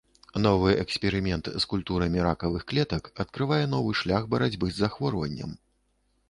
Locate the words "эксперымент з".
0.83-1.69